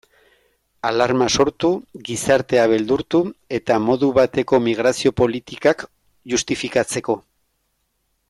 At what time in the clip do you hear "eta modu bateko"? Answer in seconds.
3.59-4.61